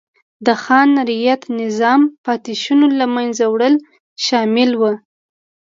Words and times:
د 0.45 0.47
خان 0.63 0.89
رعیت 1.09 1.43
نظام 1.61 2.01
پاتې 2.25 2.53
شونو 2.63 2.87
له 2.99 3.05
منځه 3.15 3.43
وړل 3.53 3.75
شامل 4.25 4.71
و. 4.79 4.83